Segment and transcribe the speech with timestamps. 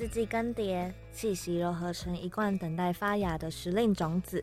[0.00, 4.42] 四季更迭，气息柔合成一罐等待发芽的时令种子，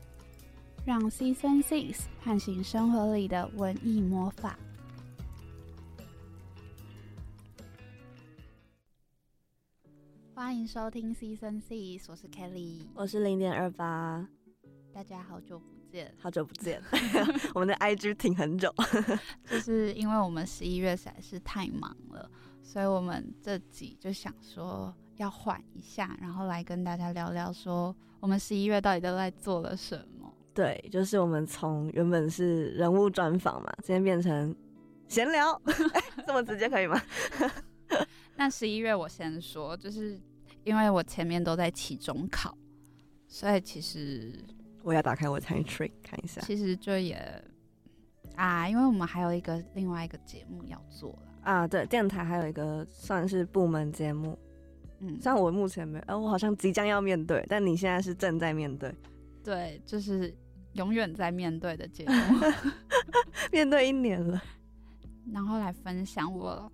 [0.85, 4.55] 让 Season Six 唤醒生活里的文艺魔法。
[10.35, 14.29] 欢迎收听 Season Six，我是 Kelly，我是零点二八，
[14.93, 16.79] 大家好久不见，好久不见，
[17.55, 18.71] 我们的 IG 挺很久，
[19.49, 22.29] 就是因为我们十一月实在是太忙了，
[22.61, 30.31] 所以我们这集就想说要缓一下，然后来跟大家聊聊说我们十一月到底都在做了什么。
[30.53, 34.55] 对，就是我们从原本是人物专访嘛，今天变成
[35.07, 35.59] 闲聊，
[36.25, 36.99] 这么直接可以吗？
[38.35, 40.19] 那十一月我先说，就是
[40.63, 42.57] 因为我前面都在期中考，
[43.27, 44.33] 所以其实
[44.83, 46.41] 我要打开我 Time Tree 看一下。
[46.41, 47.19] 其实就也
[48.35, 54.37] 啊，因为我们还有一个另外一个节目要做了啊，对，电台还有一个算是部门节目，
[54.99, 58.93] 嗯，像我目前没，呃，我好像即将要面对，但你现在是正在面对，
[59.43, 60.33] 对，就是
[60.73, 62.13] 永远在面对的节目，
[63.51, 64.41] 面对一年了，
[65.31, 66.71] 然后来分享我。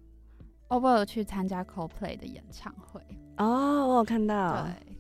[0.70, 3.00] 我不有去参加 CoPlay 的演唱会。
[3.38, 4.98] 哦，我有看到，对，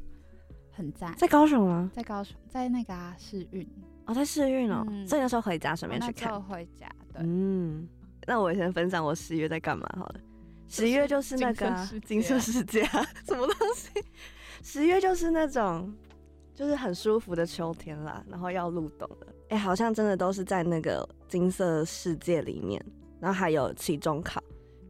[0.71, 1.89] 很赞，在高雄吗？
[1.91, 3.67] 在高雄，在那个啊试运
[4.05, 7.88] 哦，在试运哦，所以那时候回家顺便去看，回家，对，嗯，
[8.27, 10.19] 那我先分享我十月在干嘛好了，
[10.67, 11.75] 十一月就是那个
[12.06, 12.83] 金色世界，
[13.25, 13.89] 什么东西？
[14.64, 15.94] 十月就是那种
[16.56, 22.84] 就是很舒服的秋天啦，然后要入冬了，哎，好像真的都是在那个金色世界里面，
[23.19, 24.41] 然后还有期中考。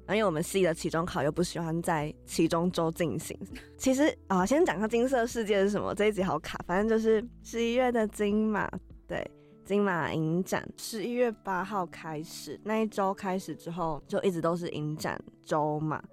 [0.05, 3.39] 然后因为我们系的期中考又不喜欢在期中周进行。
[3.77, 5.95] 其实啊，先讲下金色世界是什么。
[5.95, 8.69] 这一集好卡，反正就是十一月的金嘛，
[9.07, 9.25] 对，
[9.65, 16.03] 金马影展，十一月八号开始，那一周开始之后，就一直都是影展周嘛。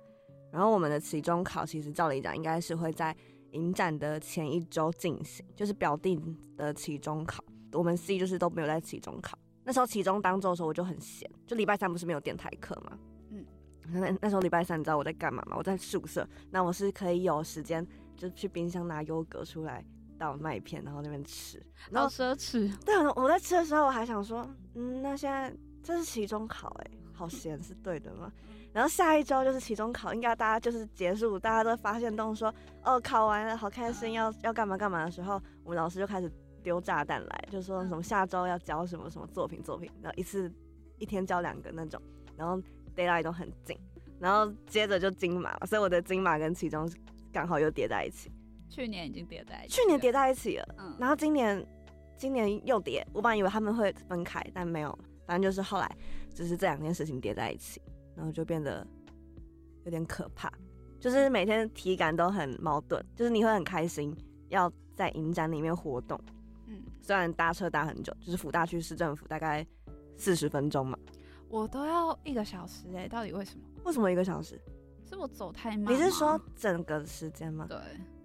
[0.52, 3.14] 然后我们的期中考，其实照理讲，应该是会在
[3.52, 7.42] 影展的前一周进行，就是表定的期中考。
[7.72, 9.36] 我们 C 就是都没有在期中考。
[9.64, 12.98] 那时候期中当周的时候，我就很闲，就礼拜三不是没有电台课嘛，
[13.30, 13.44] 嗯？
[13.92, 15.56] 那那时候礼拜三，你知道我在干嘛吗？
[15.56, 16.26] 我在宿舍。
[16.50, 19.84] 那我是可以有时间，就去冰箱拿优格出来
[20.20, 21.58] 倒麦片，然后那边吃。
[21.90, 22.70] 好奢侈。
[22.84, 25.50] 对啊，我在吃的时候，我还想说，嗯，那现在
[25.82, 28.30] 这是期中考，哎，好闲，是对的吗？
[28.72, 32.54] 然后下一周就是期中考，应该大家就是结束，大家都发现动说，
[32.84, 36.30] 哦，考完了，好开心，要要干嘛干嘛的时候，我们老师就开始
[36.62, 40.52] 丢炸弹来，就说什么下周要交什么什么作品作品，然后一次
[40.98, 42.00] 一天交两个那种，
[42.36, 42.62] 然后。
[42.96, 43.78] deadline 都很紧，
[44.18, 46.90] 然后接着就金马，所以我的金马跟其中
[47.32, 48.30] 刚好又叠在一起。
[48.70, 51.66] 去年已经叠在一起，去年叠在一起了，嗯，然后今年
[52.16, 55.96] 今年又叠，我本来以为他们会分开，但没有，反正就是后来
[56.32, 57.82] 就是这两件事情叠在一起，
[58.14, 58.86] 然后就变得
[59.84, 60.50] 有点可怕，
[61.00, 64.16] 就是每天体感都很矛盾，就是你会很开心
[64.48, 66.18] 要在影展里面活动，
[66.68, 69.66] 嗯，虽然搭车搭很久，就是福大区市政府大概
[70.16, 70.96] 四十分钟嘛。
[71.48, 73.64] 我都要一个小时哎，到底为什么？
[73.84, 74.60] 为什么一个小时？
[75.04, 75.92] 是我走太慢？
[75.92, 77.66] 你是说整个时间吗？
[77.68, 77.76] 对，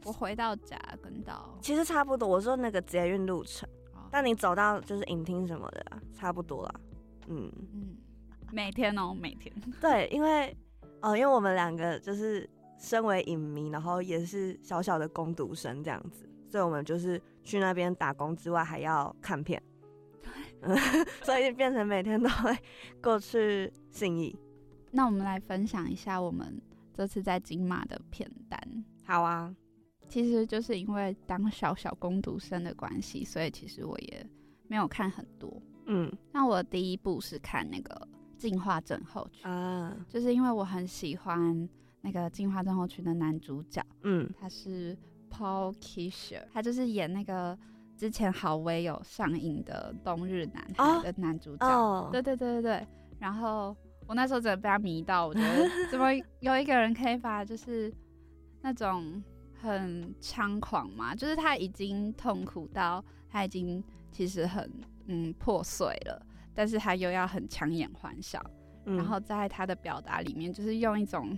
[0.05, 2.27] 我回到家跟到其实差不多。
[2.27, 3.67] 我说那个捷运路程，
[4.11, 5.83] 但你走到就是影厅什么的，
[6.13, 6.75] 差不多啦。
[7.27, 7.97] 嗯嗯，
[8.51, 9.53] 每天哦，每天。
[9.81, 10.55] 对，因为
[11.01, 19.61] 呃，因为我们两个就是身为影迷，然后也是小小的攻读生这样子，所以我们就是去那边打工之外，还要看片。
[21.23, 22.57] 所以变成每天都会
[23.01, 24.35] 过去信义。
[24.91, 26.59] 那我们来分享一下我们
[26.93, 28.59] 这次在金马的片单。
[29.03, 29.53] 好啊，
[30.07, 34.25] 其实就是因为当小小工读生的关系，所以其实我也
[34.67, 35.61] 没有看很多。
[35.85, 37.95] 嗯，那我第一部是看那个
[38.41, 41.67] 《进化症候群》啊，就是因为我很喜欢
[42.01, 43.85] 那个《进化症候群》的男主角。
[44.03, 44.97] 嗯，他是
[45.29, 47.57] Paul Kisher，他就是演那个。
[47.97, 52.87] 之前好威有上映的《冬日男孩》的男主角，对对对对对。
[53.17, 53.73] 然后
[54.05, 57.90] 我那时候真的被他迷到，我觉得怎么有一个人可以把就是
[58.59, 59.23] 那种
[59.66, 64.70] 很猖狂嘛，就是他已经痛苦到他已经其实很
[65.08, 68.40] 嗯破碎了，但是他又要很强颜欢笑，
[68.85, 71.38] 然后在他的表达里面，就是用一种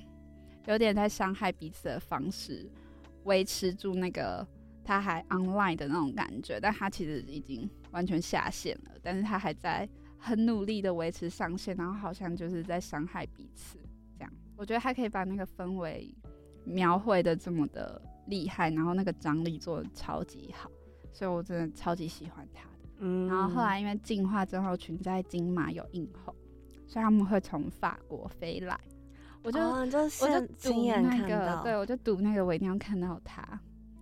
[0.65, 2.69] 有点在伤害彼此的方式
[3.24, 4.45] 维持住那个。
[4.89, 9.85] 他还 online 的那种感觉，但他其实已经完全下线了，但是他还在
[10.18, 13.77] 很努力的维持上线，然后好像就是在伤害彼此
[14.18, 14.33] 这样。
[14.56, 16.15] 我觉得他可以把那个氛围
[16.63, 20.69] 描绘的这么的厉害，然后那个张力做的超级好，
[21.12, 22.89] 所以我真的超级喜欢他的。
[23.00, 26.35] 嗯，然后后来因为进化症候群在金马有映后，
[26.88, 28.79] 所以他们会从法国飞来。
[29.44, 30.09] 我就我就
[30.62, 33.41] 赌那个，对我就赌那个我一定要看到他。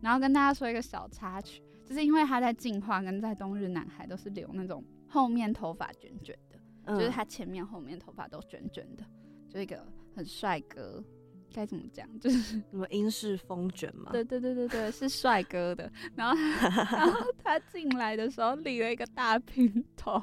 [0.01, 9.03] 然后跟大家说一个小插曲，就是因为他在进化跟在冬日男孩都是留那种后面头发卷卷的，就是他前面后面头发都卷卷的，
[9.49, 9.85] 就一个
[10.15, 11.03] 很帅哥。
[11.53, 12.07] 该怎么讲？
[12.19, 14.11] 就是什么英式风卷嘛？
[14.11, 15.91] 对对对对对，是帅哥的。
[16.15, 16.37] 然后
[16.91, 20.13] 然后他进来的时候理了一个大平头。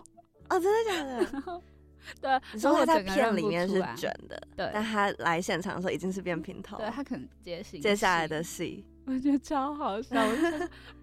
[0.48, 1.04] 哦，真的假
[1.40, 1.62] 的？
[2.20, 6.76] 对，你说他在片里面是卷的，对，但他来现场的时候已经是变平头。
[6.76, 10.22] 对他可能接戏，接下来的戏，我觉得超好笑。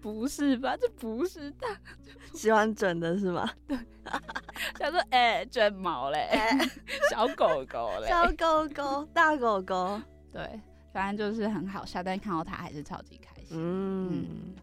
[0.00, 0.76] 不是吧？
[0.76, 1.68] 这不是他
[2.34, 3.48] 喜欢卷的是吗？
[3.66, 3.78] 对，
[4.78, 6.28] 他说哎，卷毛嘞，
[7.10, 10.00] 小狗狗嘞，小狗狗，大狗狗。
[10.32, 10.60] 对，
[10.92, 13.58] 反正就是很好笑，但看到他还是超级开心。
[13.58, 14.54] 嗯，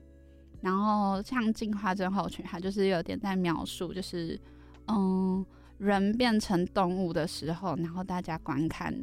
[0.62, 4.40] 然后像进化症候群，他就是有点在描述，就是
[4.88, 5.46] 嗯，
[5.78, 8.94] 人变成动物的时候，然后大家观看，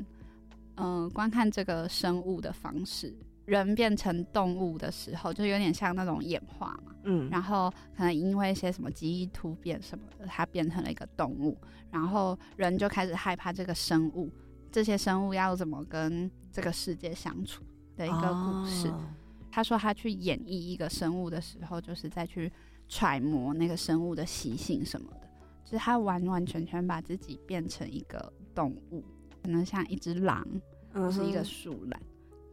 [0.76, 3.14] 嗯，观看这个生物的方式。
[3.44, 6.94] 人变成动物的时候，就有点像那种演化嘛。
[7.04, 11.56] 嗯，然后可能因为一些什么基因突变什么的，它变成了一个动物，
[11.90, 14.30] 然后人就开始害怕这个生物。
[14.72, 17.62] 这些生物要怎么跟这个世界相处
[17.96, 18.92] 的一个故事。
[19.52, 22.50] 他说他去演绎一个生物的时候，就是再去
[22.88, 25.28] 揣摩那个生物的习性什么的。
[25.64, 29.04] 就是他完完全全把自己变成一个动物，
[29.42, 30.44] 可能像一只狼，
[30.92, 32.02] 或是一个树懒。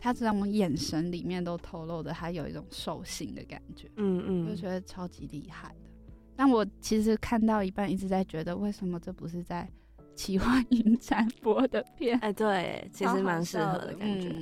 [0.01, 3.89] 他这种眼神里面都透露着他有一种兽性的感觉。
[3.95, 5.89] 嗯嗯，就觉得超级厉害的。
[6.36, 9.71] 但我其实看到一半，一直在觉得，为什么这不是在？
[10.13, 14.36] 奇幻影展播的片，哎，对，其实蛮适合的感觉。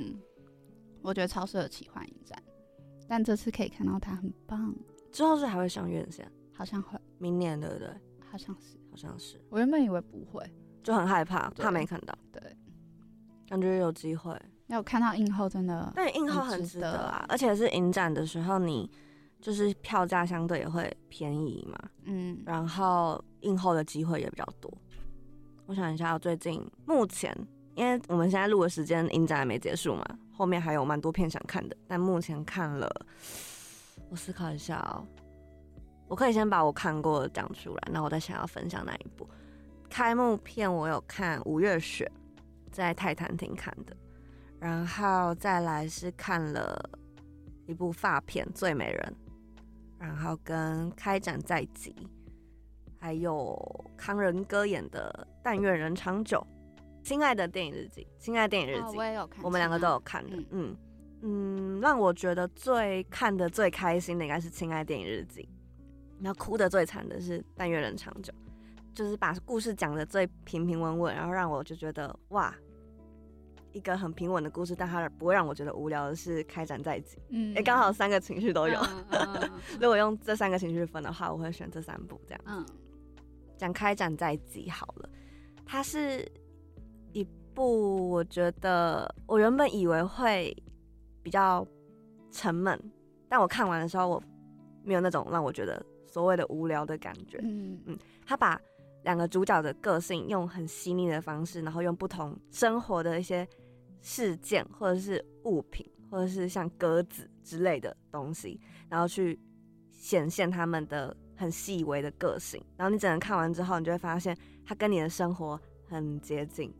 [1.00, 2.42] 我觉得超适合奇幻影展，
[3.06, 4.74] 但这次可以看到它很棒。
[5.12, 7.88] 之后是还会上院线，好像会，明年对不对？
[8.28, 9.40] 好像是，好像是。
[9.48, 10.44] 我原本以为不会，
[10.82, 12.12] 就很害怕，怕没看到。
[12.32, 12.42] 对，
[13.48, 14.36] 感觉有机会。
[14.70, 18.88] 那我看到映后真的，但映后很值得啊，而且是影展的时候，你
[19.40, 21.76] 就是票价相对也会便宜嘛。
[22.04, 24.72] 嗯，然后映后的机会也比较多。
[25.66, 27.36] 我想一下，最近目前，
[27.74, 31.76] 因为我们现在录的时间影展还没结束嘛，后面还有蛮多片想看的。
[31.88, 32.88] 但目前看了，
[34.08, 35.02] 我思考一下哦，
[36.06, 39.28] 我可以先把我看过的讲出来，那我再想要分享哪一部
[39.88, 40.72] 开幕片。
[40.72, 42.08] 我有看《五月雪》，
[42.70, 43.96] 在泰坦厅看的，
[44.60, 46.78] 然后再来是看了
[47.66, 49.16] 一部发片《最美人》，
[49.98, 51.90] 然后跟《开展在即》。
[53.02, 53.56] 还有
[53.96, 56.38] 康仁哥演的《但愿人长久》，
[57.02, 60.76] 亲爱的电影日记，亲爱电影日记，我也有看，我们两个都有看的，嗯
[61.22, 65.40] 嗯，让我觉得最看的最开心的应该是《亲爱电影日记》，
[66.22, 68.30] 然后哭的最惨的是《但愿人长久》，
[68.94, 72.54] 就是把故事讲的最平平稳稳，然后让我就觉得哇，
[73.72, 78.80] 一个很平稳的故事，但它不会让我觉得无聊的是开展在即，嗯，哎，刚好三个情绪都有，
[79.80, 82.66] 如果用这三个情绪分的话，我会选这三部这样，嗯。
[83.56, 85.10] 讲开展在即好了，
[85.66, 86.26] 它是
[87.12, 87.22] 一
[87.52, 90.56] 部我觉得我原本以为会
[91.22, 91.66] 比较
[92.30, 92.80] 沉闷，
[93.28, 94.22] 但我看完的时候我
[94.82, 97.38] 没有那种让我觉得所谓的无聊的感觉。
[97.42, 97.78] 嗯。
[97.84, 98.58] 嗯，他把
[99.02, 103.46] 两个主角的个性用很细腻的方式，然后用不同生活的一些
[104.00, 109.38] 事件或者是物品，或者是像鸽子之类的东西，然后去
[109.90, 111.16] 显现他们的。
[111.40, 116.70] 很细微的个性，然后你整个看完之后，你就会发现它跟你的生活很接近。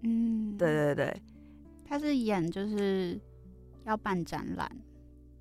[0.00, 1.22] 嗯，对对对，
[1.86, 3.20] 他是演就是
[3.84, 4.66] 要办展览，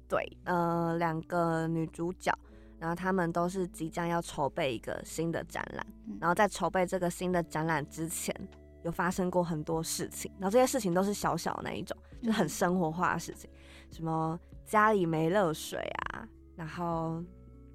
[0.09, 2.37] 对，呃，两个女主角，
[2.77, 5.87] 然后他们都是即将要筹备一个新的展览，
[6.19, 8.35] 然后在筹备这个新的展览之前，
[8.85, 13.49] 有发生过很多事情，然后这些事情都是小小的那一种，就是很生活化的事情，
[13.91, 15.77] 什么家里没热水
[16.13, 16.25] 啊，
[16.55, 17.21] 然后。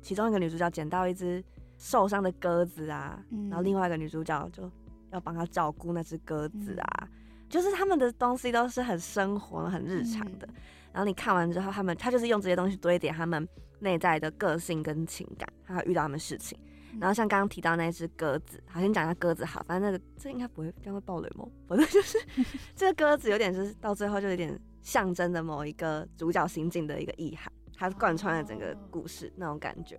[0.02, 1.44] 其中一个女主角捡到一只
[1.76, 4.62] 受伤的鸽子啊，然后另外一个女主角就
[5.10, 7.06] 要帮她照顾那只鸽子啊，
[7.50, 10.48] 就是他们的东西都是很生活、很日常的。
[10.90, 13.46] 然后你看完之后，他们他就是用这些东西堆叠他们
[13.78, 16.58] 内在的个性跟情感，还有遇到他们事情。
[16.98, 21.46] 然后像刚刚提到那只鸽子，好，先讲一下鸽子好，反正那个这应该不会这样会暴雷吗？
[21.68, 22.18] 反正就是
[22.74, 27.52] 这个鸽子有点就是到最后就有点象征着某一个主角心境的一个意涵。
[27.76, 29.98] 它贯穿了整个故事那种感觉，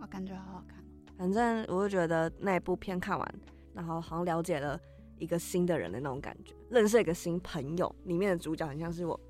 [0.00, 0.82] 我感觉好好看。
[1.16, 3.34] 反正我就觉得那一部片看完，
[3.72, 4.76] 然后好像了解了
[5.16, 7.94] 一个新的人的那种感觉，认识一个新朋友。
[8.04, 9.20] 里面的主角很像是我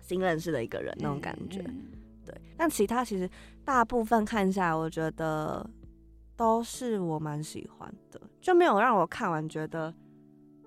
[0.00, 1.58] 新认识的一个人那种感觉。
[2.24, 3.28] 对，但其他其实
[3.64, 5.68] 大部分看下来，我觉得
[6.36, 9.92] 都是我蛮喜欢的，就没有让我看完觉得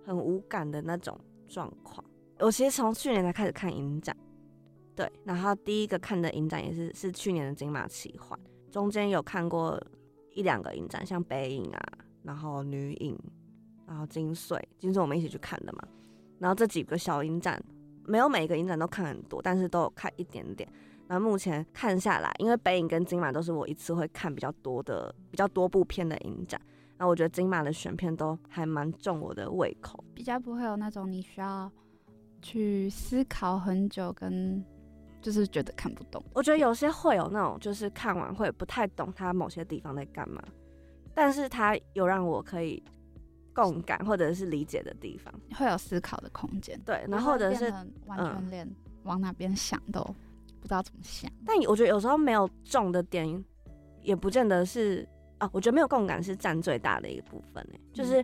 [0.06, 2.04] 很无感的那种状况。
[2.40, 4.16] 我其实从去年才开始看影展，
[4.96, 8.40] 对，然后第一个看的影展也是是去年的金马奇幻，
[8.72, 9.82] 中间有看过
[10.34, 11.82] 一两个影展，像北影啊，
[12.24, 13.18] 然后女影，
[13.86, 15.88] 然后金穗，金穗我们一起去看的嘛。
[16.40, 17.62] 然后这几个小影展，
[18.06, 20.68] 没有每一个影展都看很多，但是都有看一点点。
[21.10, 26.62] 那目前看下来，因为北影跟金马都是我一次会看比较多的、比较多部片的影展，
[26.98, 31.70] 那我觉得金马的选片都还蛮重我的胃口，比较不会有那种你需要。
[32.42, 34.64] 去思考很久，跟
[35.22, 36.24] 就是觉得看不懂。
[36.34, 40.42] 我觉得有些会有那种，就是看完会不太懂他某些地方在干嘛，
[41.14, 42.82] 但是他有让我可以
[43.54, 46.80] 共感或者是理解的地方，会有思考的空间。
[46.86, 47.70] 对，然后或者是
[48.06, 50.02] 完全连往哪边想都
[50.60, 51.32] 不知道怎么想。
[51.46, 53.44] 但我觉得有时候没有中的点，
[54.02, 55.50] 也不见得是啊。
[55.54, 58.24] 我觉得没有共感是占最大的一个部分呢，就是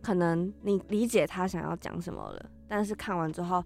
[0.00, 2.50] 可能你理解他想要讲什么了。
[2.68, 3.62] 但是看完之后，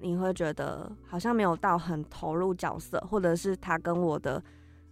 [0.00, 4.42] 你会觉得好像没有到很投入角色，或者是他跟我的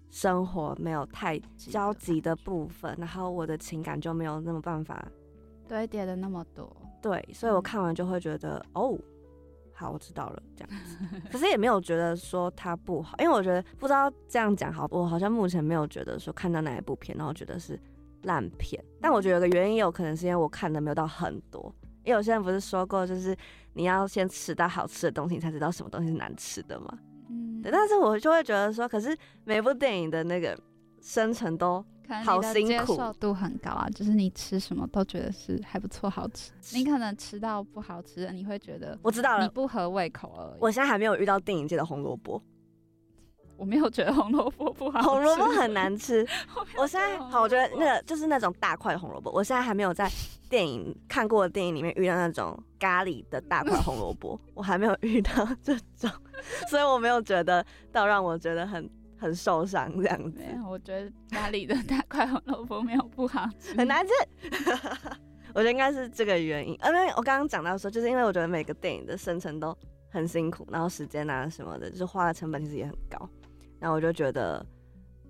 [0.09, 5.07] 生活没有太交集的部分，然后我的情感就没有那么办法
[5.69, 6.71] 堆叠的那么多。
[7.03, 8.97] 对，所以我看完就会觉得，哦，
[9.79, 10.97] 好，我知道了，这样子。
[11.31, 17.79] 可是也没有觉得说它不好，因为我觉得不知道这样讲好，我好像目前没有觉得说看到哪一部片，然后觉得是
[18.23, 18.83] 烂片。
[19.03, 21.71] 但我觉得有个原因，有可能是因为我看的没有到很多。
[22.05, 23.37] 因为有些人不是说过，就是
[23.75, 26.99] 你要先吃到好吃的东西，你才知道什么东西是难吃的吗？
[27.29, 27.71] 嗯，对。
[27.71, 29.15] 但是我就会觉得说，可是
[29.45, 30.57] 每部电影的那个
[31.03, 31.85] 生成都
[32.25, 36.53] 好辛苦，接受度很高啊，就是你吃什么都觉得是还不错，好吃。
[36.73, 40.59] 你可能吃到不好吃的，你会觉得我知道了，你不合胃口而已。
[40.61, 42.43] 我现在还没有遇到电影界的红萝卜。
[43.59, 46.27] 我没有觉得红萝卜不好，红萝卜很难吃。
[46.77, 49.31] 我现在好，我觉得那个就是那种大块的红萝卜。
[49.31, 50.11] 我现在还没有在
[50.51, 55.33] 电影看过的电影里面遇到那种咖喱的大块红萝卜，我还没有遇到
[55.63, 56.11] 这种，
[56.69, 58.87] 所以我没有觉得到让我觉得很
[59.17, 60.41] 很受伤这样子。
[60.69, 64.13] 我觉得家里的大块红萝卜没有不好，很难吃。
[65.55, 69.77] 我觉得应该是这个原因，因为我刚刚讲到说，就是因为我觉得每个电影的生成都
[70.11, 73.29] 很辛苦，然后时间啊什么的，就是花的成本其实也很高。
[73.79, 74.65] 然后我就觉得，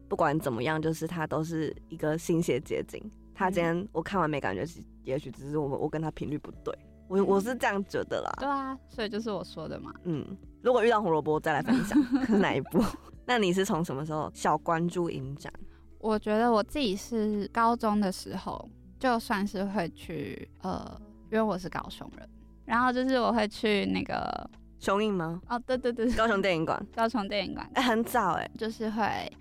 [0.08, 3.00] 不管怎么样，就是它都是一个心血结晶。
[3.34, 4.64] 他今天我看完没感觉，
[5.04, 6.74] 也许只是我们我跟他频率不对。
[7.08, 8.32] 我我是这样觉得啦。
[8.38, 9.92] 对啊，所以就是我说的嘛。
[10.04, 10.24] 嗯，
[10.62, 11.98] 如果遇到红萝卜再来分享
[12.40, 12.82] 哪一部？
[13.24, 15.52] 那你是从什么时候小关注影展？
[15.98, 21.00] 我觉得我自己是高中的时候，就算是会去呃，
[21.32, 22.28] 因为我是高雄人，
[22.64, 24.48] 然后就是我会去那个。
[24.78, 25.40] 雄影吗？
[25.48, 29.32] 哦，对对对，高雄电影馆，高雄电影馆，哎，很早哎，就是会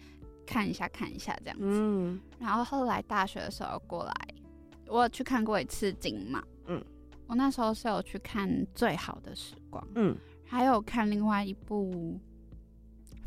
[0.48, 1.63] 看一下看一下这样子。
[1.65, 4.13] 嗯，然后后来大学的时候过来，
[4.88, 6.41] 我有去看过一次金马。
[6.67, 6.81] 嗯，
[7.27, 9.84] 我那时候是有去看《最好的时光》。
[9.96, 10.15] 嗯，
[10.46, 12.20] 还有看另外一部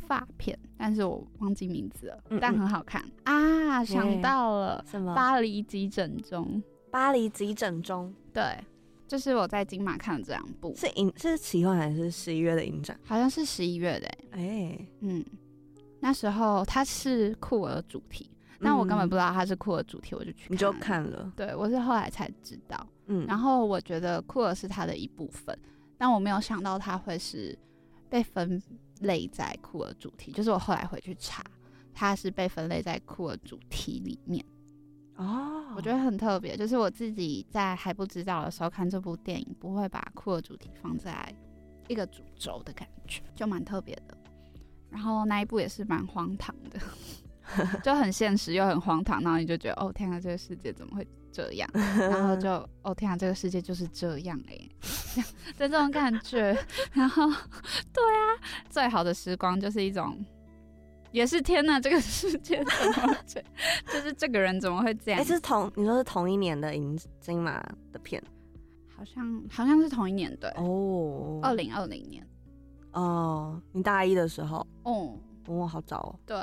[0.06, 3.84] 发片，但是我忘记名字了，但很好看啊！
[3.84, 5.14] 想到了，什么？
[5.14, 8.42] 巴黎急诊中，巴黎急诊中，对。
[9.06, 13.00] 就是我在金马看的这两部，是影是奇幻还是十一月的影展？
[13.02, 15.24] 好像是十一月的，哎，嗯，
[15.98, 25.58] 那时候它是酷儿主题，但我根本不知道它是酷儿主题，我就去，你就看了，对我是后来才知道，嗯，然后我觉得酷儿是它的一部分，
[25.98, 27.58] 但我没有想到它会是
[28.08, 28.62] 被分
[29.00, 31.44] 类在酷儿主题，就是我后来回去查，
[31.92, 34.44] 它是被分类在酷儿主题里面。
[35.16, 41.34] 哦，我觉得很特别，就是我自己在还不知道的时候看这部电影，不会把酷儿主题放在
[41.88, 44.16] 一个主轴的感觉，就蛮特别的。
[44.90, 46.78] 然后那一部也是蛮荒唐的，
[47.82, 51.06] 就很现实又很荒唐，然后你就觉得哦天啊，这个世界怎么会
[51.46, 51.70] 这样？
[51.74, 52.50] 然后就
[52.82, 54.58] 哦天啊，这个世界就是这样哎，
[55.56, 56.56] 的 这种感觉。
[56.92, 57.26] 然后
[57.92, 58.22] 对啊，
[58.68, 60.18] 最好的时光就是一种。
[61.10, 63.42] 也是天呐，这个世界怎么这？
[63.90, 65.18] 就是这个人怎么会这样？
[65.20, 67.58] 哎，是同你说是同一年的银金马
[67.90, 68.22] 的片，
[68.94, 72.22] 好像好像是同一年对哦，二零二零年
[72.92, 75.14] 哦，你大一的时候哦，
[75.46, 76.14] 哦，好早哦。
[76.26, 76.36] 对，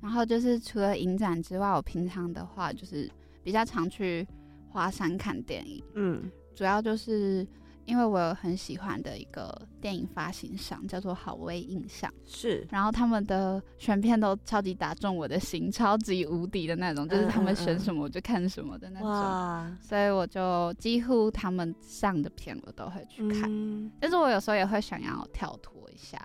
[0.00, 3.10] 然后就是除了影展之外，我平常的话就是
[3.42, 4.26] 比较常去
[4.68, 7.46] 华山看电影，嗯，主要就是。
[7.84, 23.50] 因为我有很喜欢的一个电影发行商，叫做好威印象，是，然后他们的选片都超级打中我的心，超级无敌的那种，就是他们选什么我就看什么的那种，所以我就几乎他们上的片我都会去看，
[23.98, 26.16] 但是我有时候也会想要跳脱一下，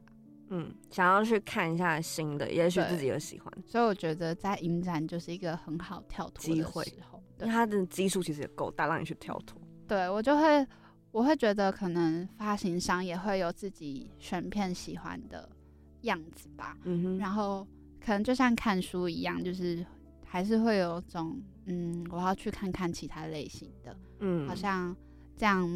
[0.50, 6.84] 嗯，想要去看一下新的，也许自己有喜欢，所以我觉得在影展就是一个很好跳脱的机会，
[7.40, 10.66] 因为它的基数其实也够大，让你去跳脱，对我就会。
[11.12, 15.50] 我会觉得可能发行商也会有自己选片喜欢的
[16.02, 16.78] 样子吧。
[16.84, 17.66] 嗯哼，然后
[18.00, 19.84] 可能就像看书一样，就是
[20.24, 24.96] 还是会有种嗯，我要去看看其他类型的，嗯，好像
[25.36, 25.68] 这样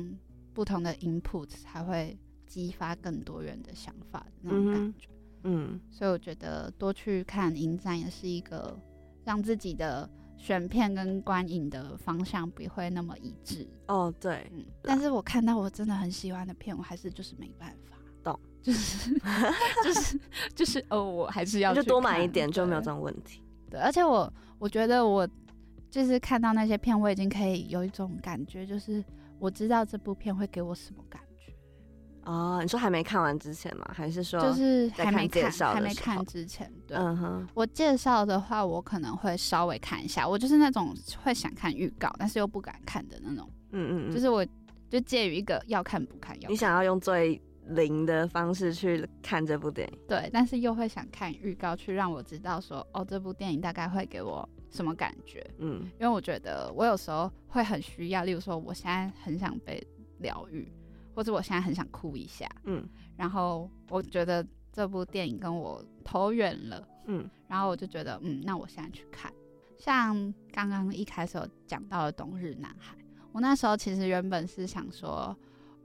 [0.53, 2.15] 不同的 input 才会
[2.51, 5.07] 激发更多人的想法的那种感觉。
[5.43, 8.77] 嗯，所以我觉得多去看影展也是一个
[9.23, 10.09] 让自己的。
[10.37, 19.13] 选片跟观影的方向不会那么一致哦，对，嗯，但是我看到我真的很喜欢的片，我还是就是没办法，懂，就是
[19.83, 20.19] 就是
[20.55, 25.29] 就是哦，我还是要就多买一点就没有这种问题，对，而且我我觉得我
[25.91, 29.03] 就是看到那些片，我已经可以有一种感觉，就是
[29.37, 31.21] 我知道这部片会给我什么感。
[32.23, 33.85] 哦，你说还没看完之前吗？
[33.93, 36.71] 还是说就是还没看还没看之前？
[36.87, 37.47] 对，嗯哼。
[37.53, 40.27] 我介绍的话，我可能会稍微看一下。
[40.27, 43.49] 我就是那种会想看预告，但是又不敢看的那种。
[43.71, 44.45] 嗯嗯就是我
[44.89, 46.37] 就介于一个要看不看。
[46.47, 49.99] 你想要用最零的方式去看这部电影？
[50.07, 55.43] 对，但是又会想看预告，去让我知道说，哦，这部电影大概会给我什么感觉？
[55.57, 59.81] 嗯，因为我觉得我有时候会很需要，例如说，我现在很想被
[60.19, 60.71] 疗愈。
[61.13, 62.87] 或者我现在很想哭一下，嗯，
[63.17, 69.31] 然后我觉得这部电影跟我投缘了，嗯，然后我就觉得，嗯，那我现在去看。
[69.77, 72.95] 像刚刚一开始有讲到的《冬日男孩》，
[73.31, 75.35] 我那时候其实原本是想说，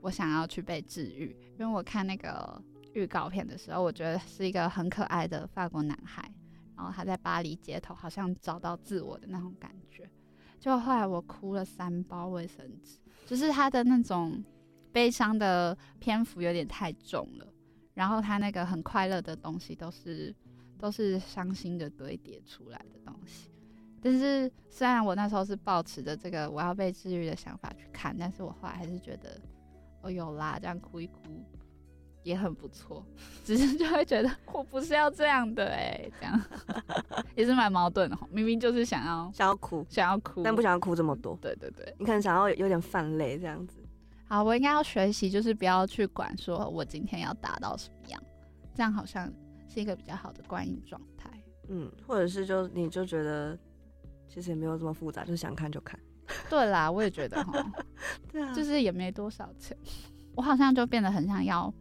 [0.01, 2.61] 我想要去被治愈，因为我看那个
[2.93, 6.31] 预告片的时候，我觉得是一个很可爱的法国男孩，
[6.75, 10.09] 然后他在巴黎街头好像找到自我的那种感觉。
[10.59, 14.43] 就后来我哭了三包卫生纸，就是他的那种。
[14.97, 17.45] 悲伤的篇幅有点太重了，
[17.93, 20.33] 然后他那个很快乐的东西都是
[20.75, 23.51] 都是伤心的堆叠出来的东西。
[24.01, 29.39] 但是虽然我那时候是抱持着这个我要被治愈的想法去看，但是我后来还是觉得
[30.01, 31.21] 哦有啦，这样哭一哭
[32.23, 33.05] 也很不错。
[33.45, 36.43] 只是就会觉得我不是要这样的哎，这样
[37.37, 38.17] 也是蛮矛盾的。
[38.31, 41.37] 明明就是想要想要哭想要哭，但不想要哭这么多。
[41.39, 43.77] 对对对，你可能想要有点泛泪这样子。
[44.29, 48.21] 好，我应该要学习，就是不要去管说我今天要达到什么样，
[48.75, 49.31] 这样好像
[49.67, 51.29] 是一个比较好的观影状态。
[51.69, 53.57] 嗯，或者是就你就觉得
[54.27, 55.97] 其实也没有这么复杂，就想看就看。
[56.49, 57.65] 对啦，我也觉得哈。
[58.29, 59.77] 对啊，就是也没多少钱，
[60.35, 61.73] 我好像就变得很想要，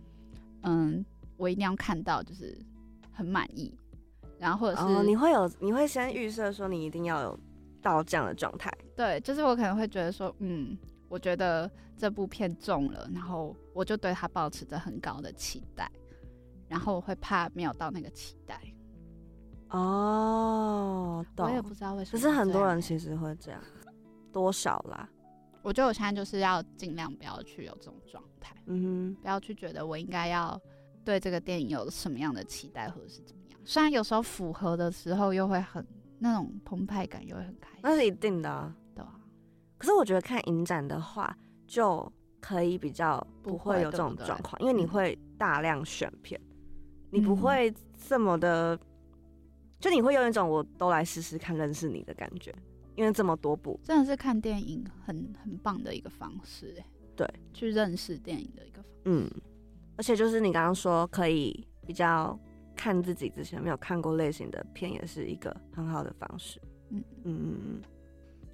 [0.63, 1.05] 嗯，
[1.37, 2.57] 我一定要看到就是
[3.13, 3.77] 很满意，
[4.39, 7.41] 然后或者是你会有你会先预设说你一定要有
[7.83, 8.73] 到这样的状态。
[8.95, 10.79] 对，就是我可能会觉得说，嗯。
[11.09, 15.91] 我觉得这部片中了，然后我就对他保持着很高的期待，
[16.69, 18.61] 然后我会怕没有到那个期待。
[19.71, 22.21] 哦，我也不知道为什么。
[22.21, 23.61] 可是很多人其实会这样，
[24.33, 25.09] 多少啦？
[25.63, 30.61] 我觉得我现在就是要尽量不要去有这种状态，嗯哼，不要去觉得我应该要
[31.05, 33.59] 对这个电影有什么样的期待或者是怎么样。
[33.65, 35.85] 虽然有时候符合的时候又会很
[36.21, 38.73] 那种澎湃感，又会很开心，那是一定的。
[39.79, 41.37] 可是我觉得看影展的话，
[41.67, 42.11] 就
[42.41, 46.41] 可以比较不会有这种状况，因为你会大量选片，
[47.11, 47.73] 你不会
[48.09, 48.79] 这么的，
[49.79, 52.55] 就你会有一种我都来试试看认识你的感觉，
[52.95, 59.31] 因为这么多部，真的是看电影很很棒的一个方式，哎，对，去认识电影的一个方式，嗯，
[59.97, 62.39] 而且就是你刚刚说可以比较
[62.75, 66.61] 看自己之前没有看过类型的片，也是一个很好的方式，
[66.91, 67.83] 嗯嗯嗯嗯。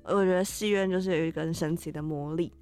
[0.04, 2.52] 我觉得戏院就是有一个很神奇的魔力，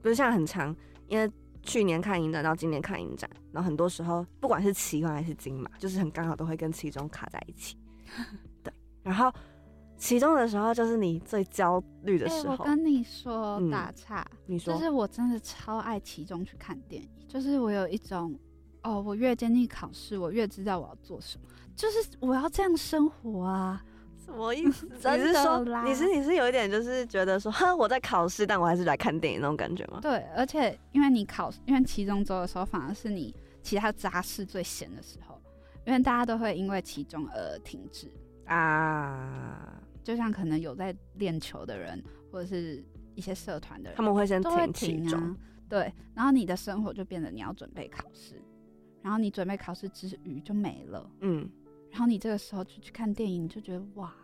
[0.00, 0.74] 不是像很长，
[1.06, 1.30] 因为
[1.62, 7.76] 去年看影展到今年看影展，然后很多时候不管是奇幻还是金马，就是很刚好都会跟其中卡在一起。
[8.62, 8.72] 对，
[9.02, 9.30] 然后
[9.96, 12.56] 其中的时候就是你最焦虑的时候。
[12.56, 18.38] 我跟你说打岔，你说，就是我真的超爱其中去看电影，就是我有一种，
[18.82, 23.84] 哦，我越接近考试，我越知道我要做什么，就是我要这样生活啊。
[24.28, 24.86] 什么意思？
[24.92, 30.00] 你是说你是你是有一点就是觉得说，哼，我在考试，但我还是来看电影那种感觉吗？
[30.02, 35.40] 对，而且因为你考，因为期中周的时候，反而是你其他杂事最闲的时候，
[35.86, 38.12] 因为大家都会因为期中而停止
[38.44, 39.80] 啊。
[40.04, 42.82] 就像可能有在练球的人，或者是
[43.14, 45.36] 一些社团的人，他们会先停期中，
[45.68, 48.40] 对，然后你的生活就变得你要准备考试，
[49.02, 51.48] 然后你准备考试之余就没了，嗯。
[51.90, 54.14] 然后你这个时候就去看电影，你就觉得哇，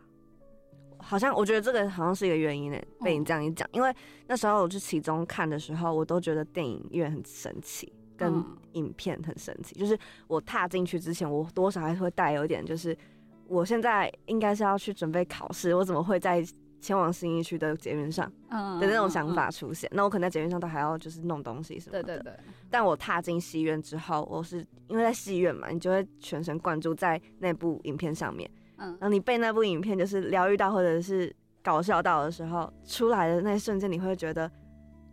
[0.98, 2.78] 好像我觉得这个好像是一个原因呢。
[3.02, 3.94] 被你这样一讲，因为
[4.26, 9.74] 那时候我去其中看的时候，我都觉得电影院很神奇，跟影片很神奇。
[9.74, 9.98] 就是
[10.28, 12.96] 我踏进去之前，我多少还是会带有一点，就是
[13.48, 16.44] 我现在应该是要去准备考试，我怎么会在
[16.84, 19.90] 前往新一区的捷运上的那种想法出现。
[19.94, 22.02] 那我可能在捷运上都还要就是弄东西什么的。
[22.02, 22.32] 对对对。
[22.70, 28.50] 但我踏进戏院之后，我是因为在戏院嘛，你就会全神贯注在那部影片上面。
[28.76, 28.88] 嗯。
[29.00, 34.50] 然后你被那部影片就是疗愈到，或者是搞笑到的时候，出来的那一瞬间，你会觉得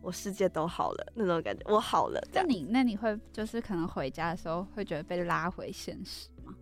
[0.02, 2.22] 我世界都好了那种感觉，我好了。
[2.34, 6.54] 那你那你会就是可能回家的时候会觉得被拉回现实吗？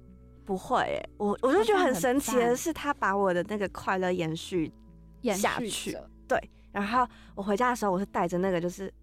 [0.45, 4.71] 不会，我我就觉得很神奇的是，他把我的那个快乐延续。
[5.21, 6.39] 下去，对。
[6.71, 8.93] 然后我回家的时候，我是带着那个，就是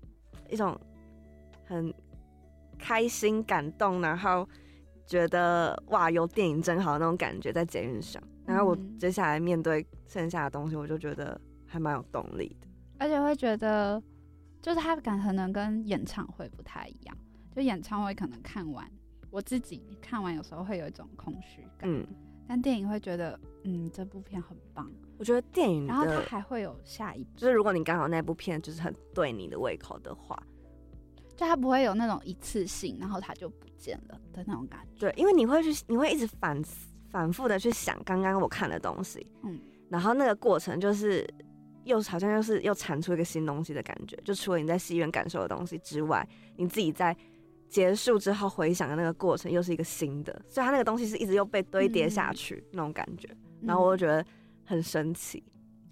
[0.49, 0.79] 一种
[1.65, 1.93] 很
[2.79, 4.49] 开心、感动，然后
[5.05, 8.23] 觉得哇，有电影真好那种感觉在捷运上。
[8.45, 14.01] 然后我接下来面对剩下的东西，我就觉得还蛮有动力的，而且会觉得
[14.63, 17.17] 就是他感可能跟演唱会不太一样，
[17.53, 18.89] 就演唱会可能看完，
[19.31, 22.07] 我自己看完有时候会有一种空虚感，嗯，
[22.47, 24.89] 但电影会觉得，嗯，这部片很棒。
[25.19, 30.41] 我觉得电影，然后它还会有下一部，就是如果你刚好那部片就是很对你的胃口的话，
[31.35, 35.01] 就它不会有那种一次性，然后它就不见了的那种感觉。
[35.01, 36.63] 对，因为你会去，你会一直反
[37.09, 41.27] 反复的去想刚刚我看的东西，嗯，然后那个过程就是
[41.85, 44.17] 又好像又是又产出一个新东西的感觉。
[44.25, 46.27] 就除了你在戏院感受的东西之外，
[46.57, 47.17] 你自己在
[47.71, 53.29] 结束之后回想的那个过程又是一个新的，所以它那个东西是一直又被堆叠下去那种感觉。
[53.63, 54.23] 然后我就觉得。
[54.67, 55.43] 很神奇，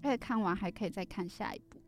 [0.02, 1.78] 而且看完还可以再看下一部，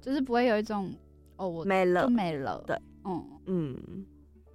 [0.00, 0.94] 就是不会有一种
[1.36, 2.62] 哦我没了没了。
[2.66, 4.06] 对，嗯嗯，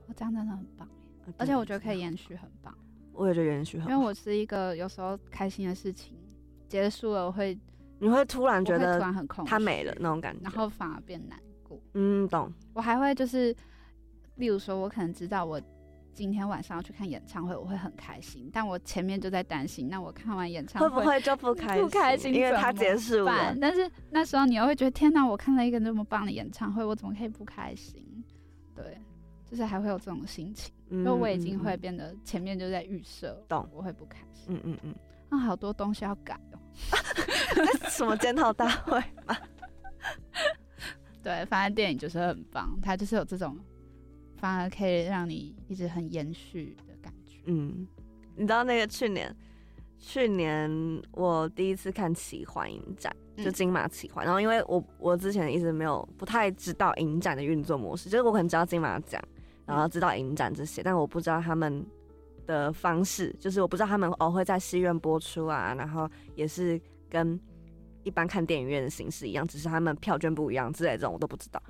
[0.08, 0.88] 我这样真的很棒，
[1.38, 2.74] 而且我觉得可以延续很棒。
[3.14, 6.18] 我也觉得延续很棒，因为我是一个有时候开心的事情
[6.68, 7.58] 结束了，我会
[8.00, 11.78] 你会突然觉得突然很空，它没了那种感觉，然后反而变难过。
[11.94, 12.52] 嗯，懂。
[12.74, 13.56] 我还会就是，
[14.36, 15.62] 例如说，我可能知道我。
[16.13, 18.50] 今天晚上要去看演唱会，我会很开心。
[18.52, 22.34] 但我前面就在担心，那我看完演唱会会不会就不开心不开心？
[22.34, 23.56] 因为他结束了。
[23.60, 25.26] 但是那时候你又会觉得，天哪！
[25.26, 28.06] 我看了一个那么棒的演唱会，我怎么可以不开心？
[28.76, 28.97] 对，
[29.45, 33.67] 就是还会有这种心情，因为我已经会变得前面就在预设，懂？
[33.74, 34.47] 我会不开心。
[34.50, 34.95] 嗯嗯嗯。
[35.30, 36.60] 那好多东西要改哦。
[37.89, 39.38] 什么检讨大会吗？
[41.24, 43.58] 对，反正电影就是很棒，它就是有这种。
[44.42, 47.38] 反而可以让你一直很延续的感觉。
[47.46, 47.88] 嗯，
[48.36, 49.34] 你知道那个去年，
[50.00, 54.26] 去年我第一次看奇幻影展，就金马奇幻。
[54.26, 59.22] 然后因为我我之前一直没有不太知道影展的运作模式，就是我可能知道金马奖，
[59.68, 61.86] 然后知道影展这些，但我不知道他们
[62.48, 67.40] 的方式，就是我不知道他们哦会在戏院播出啊，然后也是跟
[68.02, 71.62] 一般看电影院的形式一样，只是他们票券不一样之类这种我都不知道。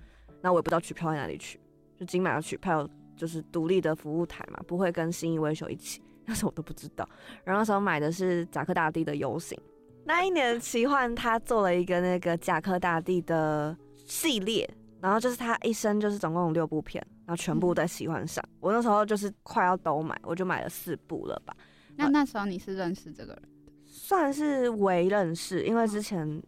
[0.41, 1.59] 那我也不知道取票在哪里取。
[2.01, 7.07] 就金马取票就是独立的服务台嘛，不会跟新一威秀一起，那时候我都不知道。
[7.43, 9.55] 然后那时候买的是贾克大帝的游行，
[10.03, 14.67] 那一年奇幻他做了一个那个贾克大帝的系列，
[14.99, 18.43] 然后就是他一生就是总共有六部片，然后全部在奇幻上。
[18.59, 21.55] 我那时候就是快要都买，我就买了四部了吧。
[21.95, 23.43] 那那时候你是认识这个人？
[23.85, 26.41] 算是为认识，因为之前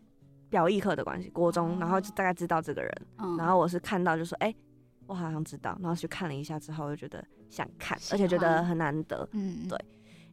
[0.50, 2.92] 表艺课的关系，国中，然后就大概知道这个人。
[3.38, 4.52] 然后我是看到就说，哎。
[5.06, 9.78] 我好像知道，然后去看了一下之后，就觉得想看，而且觉得很难得，嗯，对，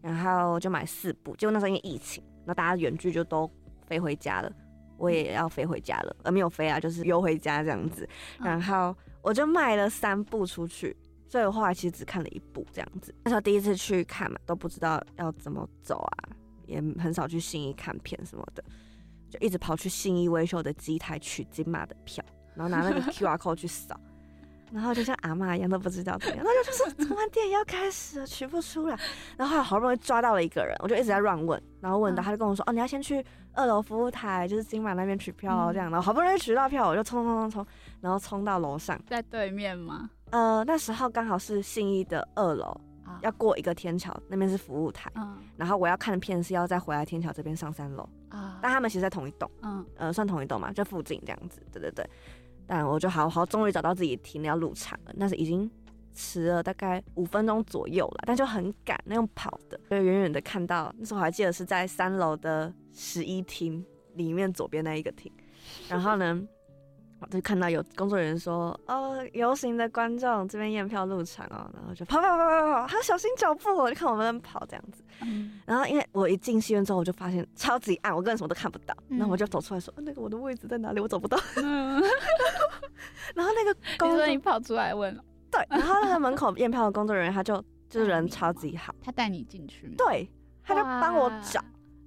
[0.01, 1.35] 然后就买四部。
[1.37, 3.51] 结果那时候因为疫情，那大家远距就都
[3.87, 4.53] 飞回家了，
[4.97, 8.09] 我也要飞回家了，而没有飞啊，就是游回家这样子。
[8.39, 10.97] 然后我就卖了三部出去，
[11.29, 13.15] 所以我后来其实只看了一部这样子。
[13.25, 16.29] 那时候第一次去看嘛，都不知道要怎么走啊，
[16.67, 18.63] 也很少去信义看片什么的，
[19.29, 24.01] 就一直跑去信义微秀的机台取金马的票，然后拿那个 QR code 去扫。
[24.73, 28.99] 然后就像阿妈一样都不知道怎么样，那就就是突然电影要开始了，取不出来。
[29.37, 37.67] 然后好不容易抓到了一个人，我就一直在乱问，然后问到他就跟我说：“哦，你要先去二楼服务台，就是金马那边取票这样。”然后好不容易取到票，我就冲冲冲冲，
[38.01, 40.09] 然后冲到楼上，在对面吗？
[40.31, 42.81] 呃，那时候刚好是信义的二楼，
[43.23, 45.11] 要过一个天桥，那边是服务台。
[45.17, 45.39] 嗯。
[45.57, 51.61] 然后我要看的片是要再回来天桥这边上三楼啊，但他们其实在同一栋，嗯，呃，算同一栋嘛，就附近这样子。
[51.73, 52.09] 对对对。
[52.71, 55.69] 但我就好好终于找到自己停要入场了，那是已经
[56.15, 65.33] 迟了大概五分钟左右了，但就很赶，那种跑的，就远远的看到，那时候我还记得是在三楼的十一厅里面左边那一个厅，
[65.89, 66.41] 然后呢。
[67.31, 75.03] 就看到有工作人员说：“哦，游行的观众这边验票入场哦。”然后就跑跑跑跑跑，他小心脚步，就看我们跑这样子。
[75.67, 78.95] 然后因为我一进戏院之后，我就发现超级暗，我根本什么都看不到。
[79.09, 81.01] 然后我就走出来说：“那个我的位置在哪里？
[81.01, 81.39] 我走不到。”
[83.35, 90.29] 然后那个 工作人员跑出来问了，对，然后那个门口验票的工作人员他就就是人超级好， 他带你进去，对，
[90.63, 91.61] 他就帮我找。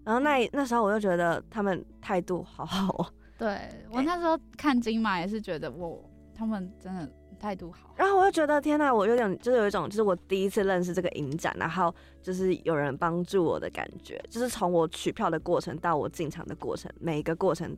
[0.04, 3.08] 然后那那时候我就觉得他们态度好好哦。
[3.38, 7.93] 对我那时候看金马也是觉得，我，他们真的态度好。
[7.96, 17.78] 然后我就觉得，天呐，我有点就是有一种，就是我第一次认识这个影展，然后就是有人帮助我的感觉，就是从我取票的过程到我进场的过程，每一个过程。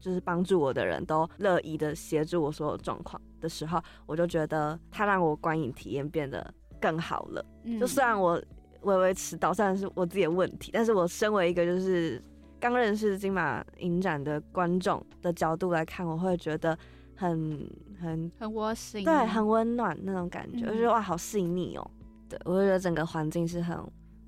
[0.00, 7.42] 就是帮助我的人都乐意的协助我所有状况的时候，我就觉得他让我观影体验变得更好了。
[7.62, 8.38] 嗯就虽然我
[8.82, 12.22] 微微迟到，虽然是我自己的问题，但是我身为一个就是
[12.64, 16.76] 刚认识金马影展的观众的角度来看，我会觉得
[17.14, 20.64] 很很很窝心，对，很温暖那种感觉。
[20.66, 21.90] 我觉得哇，好细腻哦。
[22.26, 23.78] 对，我就觉得整个环境是很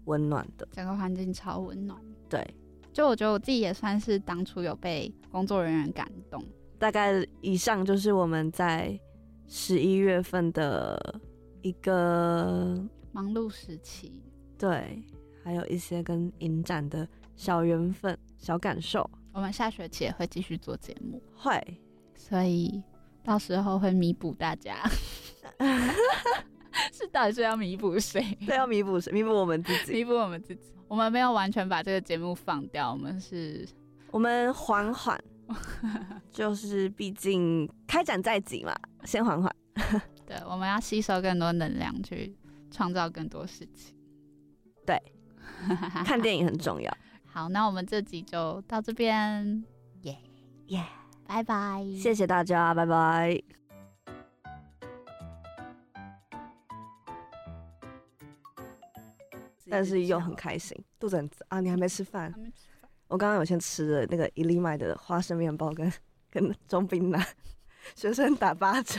[0.05, 1.99] 温暖的，整个环境超温暖。
[2.29, 2.46] 对。
[2.92, 6.42] 就我觉得我自己也算是当初有被工作人员感动。
[6.79, 9.01] 大概以上就是我们在
[9.46, 11.20] 十一月份的
[11.62, 12.79] 一个
[13.12, 14.22] 忙碌时期，
[14.59, 15.03] 对，
[15.42, 19.09] 还有一些跟影展的小缘分、小感受。
[19.33, 21.81] 我们下学期也会继续做节目，会，
[22.16, 22.83] 所以
[23.22, 24.77] 到时候会弥补大家。
[26.92, 28.22] 是到底是要弥补谁？
[28.46, 29.12] 对，要弥补谁？
[29.12, 30.72] 弥补我们自己，弥补我们自己。
[30.88, 33.66] 我们没有完全把这个节目放掉，我们是，
[34.11, 35.18] 我们缓缓，
[36.31, 39.55] 就是毕竟开展在即嘛，先缓缓。
[40.25, 42.37] 对，我们要吸收更多能量，去
[42.70, 43.94] 创造更多事情。
[44.87, 45.01] 对，
[46.05, 46.96] 看电影很重要。
[47.37, 49.62] 好，那我们这集就到这边，
[50.05, 50.18] 耶
[50.68, 50.83] 耶，
[51.27, 53.38] 拜拜，谢谢大家，拜拜。
[59.68, 61.61] 但是又很开心，肚子很啊！
[61.61, 62.33] 你还没吃饭？
[63.09, 65.92] 我刚刚有先吃了那个伊利麦的花生面包跟
[66.31, 67.22] 跟中冰奶，
[67.94, 68.99] 学生打八折，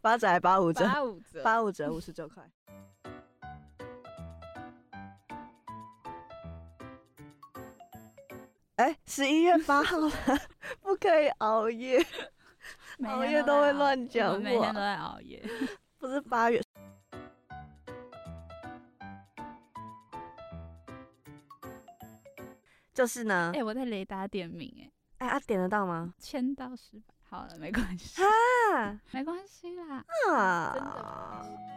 [0.00, 0.84] 八折还八五折？
[0.84, 2.42] 八五折，八五折五十九块。
[8.76, 10.10] 哎，十一月八号了，
[10.82, 11.98] 不可以熬夜，
[13.06, 14.38] 熬夜都会乱讲我。
[14.38, 15.42] 每天都在熬夜，
[15.98, 16.60] 不是八月。
[22.92, 26.14] 就是呢，哎，我在雷达点名，哎，哎，啊，点得到吗？
[26.18, 31.75] 签到失败，好了，没关系，啊，没关系啦，啊，真的。